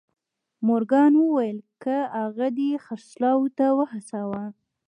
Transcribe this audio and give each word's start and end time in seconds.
مورګان 0.67 1.13
وويل 1.17 1.57
که 1.83 1.95
هغه 2.19 2.47
دې 2.57 2.71
خرڅلاو 2.85 3.41
ته 3.57 3.65
وهڅاوه. 3.77 4.43